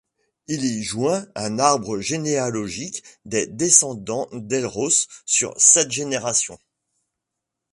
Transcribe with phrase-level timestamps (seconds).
[0.47, 6.57] Il y joint un arbre généalogique des descendants d'Elros sur sept générations.